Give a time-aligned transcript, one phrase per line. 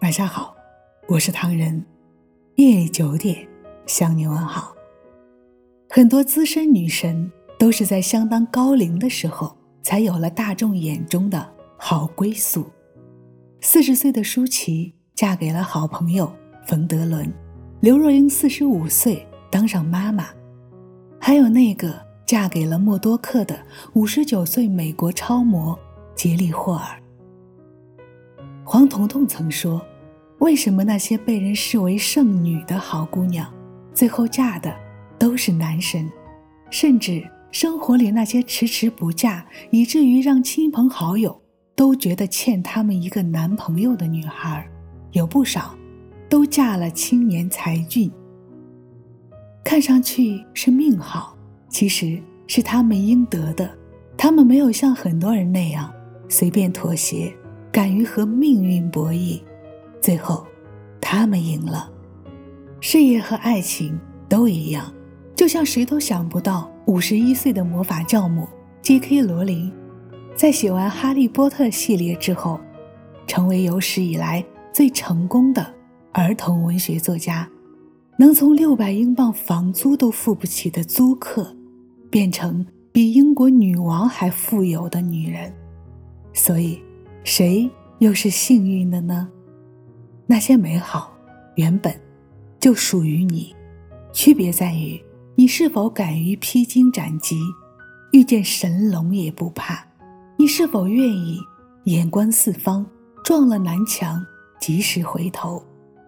[0.00, 0.54] 晚上好，
[1.08, 1.84] 我是唐人。
[2.56, 3.46] 夜里九点
[3.86, 4.74] 向你问好。
[5.88, 12.66] 很多资深女神都是在相当高龄的时候才有了大众眼中的好归宿。
[13.60, 16.30] 四十岁的舒淇嫁给了好朋友
[16.66, 17.30] 冯德伦，
[17.80, 20.26] 刘若英四十五岁当上妈妈，
[21.20, 21.94] 还有那个
[22.26, 23.58] 嫁给了默多克的
[23.94, 25.78] 五十九岁美国超模
[26.16, 27.01] 杰利霍尔。
[28.64, 29.84] 黄彤彤曾说
[30.38, 33.52] ：“为什么那些被人视为剩女的好姑娘，
[33.92, 34.72] 最后嫁的
[35.18, 36.08] 都是男神？
[36.70, 41.38] 甚至生活里那些迟迟不嫁，以至于让亲朋好友
[41.74, 44.64] 都觉得欠他们一个男朋友的女孩，
[45.10, 45.74] 有不少
[46.28, 48.10] 都嫁了青年才俊。
[49.64, 51.36] 看上去是命好，
[51.68, 53.68] 其实是他们应得的。
[54.16, 55.92] 他们没有像很多人那样
[56.28, 57.30] 随便妥协。”
[57.72, 59.40] 敢于和命运博弈，
[60.00, 60.46] 最后，
[61.00, 61.90] 他们赢了。
[62.80, 63.98] 事业和爱情
[64.28, 64.92] 都一样，
[65.34, 68.46] 就像谁都想不到，五十一岁的魔法教母
[68.82, 69.22] J.K.
[69.22, 69.72] 罗琳，
[70.36, 72.60] 在写完《哈利波特》系列之后，
[73.26, 75.74] 成为有史以来最成功的
[76.12, 77.48] 儿童文学作家，
[78.18, 81.56] 能从六百英镑房租都付不起的租客，
[82.10, 85.50] 变成比英国女王还富有的女人。
[86.34, 86.78] 所以。
[87.24, 87.70] 谁
[88.00, 89.28] 又是幸运的呢？
[90.26, 91.16] 那些美好
[91.54, 91.94] 原本
[92.58, 93.54] 就属于你，
[94.12, 95.00] 区别在于
[95.36, 97.38] 你是否敢于披荆斩棘，
[98.12, 99.76] 遇见神龙也不怕；
[100.36, 101.38] 你是否愿意
[101.84, 102.84] 眼观四方，
[103.22, 104.20] 撞了南墙
[104.60, 105.60] 及时回头；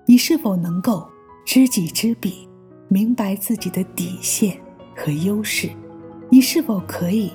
[0.07, 1.09] 你是否能够
[1.47, 2.49] 知己知彼，
[2.89, 4.59] 明白自己的底线
[4.97, 5.69] 和优势；
[6.29, 7.31] 你是否可以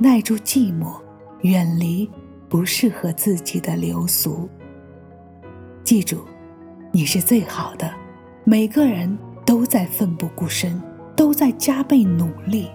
[0.00, 1.00] 耐住寂寞，
[1.42, 2.10] 远离？
[2.50, 4.48] 不适合自己的流俗。
[5.84, 6.18] 记住，
[6.90, 7.88] 你是最好的。
[8.44, 10.82] 每个人都在奋不顾身，
[11.14, 12.68] 都在加倍努力。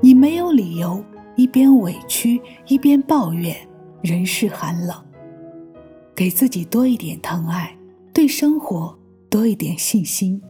[0.00, 1.04] 你没有理由
[1.34, 3.56] 一边委屈一边抱怨。
[4.02, 4.94] 人世寒冷，
[6.14, 7.74] 给自己多一点疼爱，
[8.12, 8.96] 对生活
[9.28, 10.40] 多一点信心。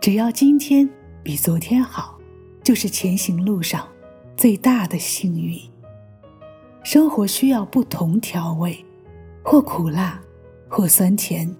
[0.00, 0.88] 只要今天
[1.22, 2.16] 比昨天好，
[2.62, 3.86] 就是前行路上
[4.38, 5.60] 最大的幸运。
[6.84, 8.76] 生活需要不同调味，
[9.42, 10.20] 或苦辣，
[10.68, 11.50] 或酸甜。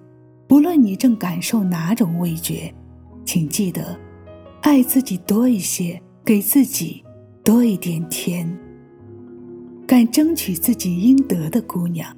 [0.47, 2.71] 不论你正感受哪种味觉，
[3.25, 3.97] 请记得，
[4.61, 7.03] 爱自己多一些，给自己
[7.43, 8.47] 多一点甜。
[9.87, 12.15] 敢争取自己应得的姑娘，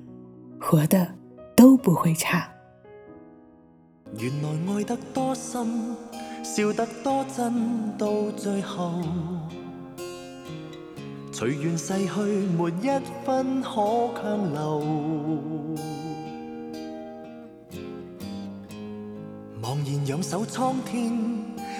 [0.59, 1.07] 活的
[1.55, 2.47] 都不会差。
[4.19, 5.95] 原得得多多深，
[6.43, 6.73] 笑
[7.23, 8.61] 真，到最
[11.39, 12.19] 随缘逝去，
[12.57, 12.89] 没一
[13.23, 13.69] 分可
[14.19, 14.81] 强留。
[19.61, 21.13] 茫然仰首苍天，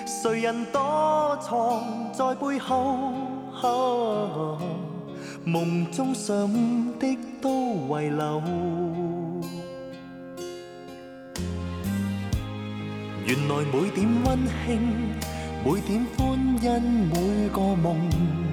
[0.06, 3.18] 谁人躲藏在背后？
[5.44, 6.48] 梦中想
[7.00, 7.50] 的都
[8.00, 8.40] 遗留。
[13.26, 14.80] 原来每点温馨，
[15.66, 18.47] 每点欢欣，每个梦。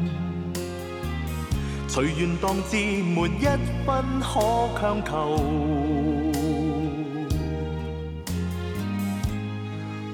[1.89, 3.45] 随缘当至，没一
[3.87, 4.41] 分可
[4.81, 5.37] 强求。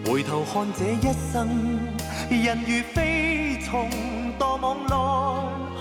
[0.04, 1.48] 回头看这一生，
[2.28, 3.88] 人如飞虫，
[4.38, 5.40] 多往来。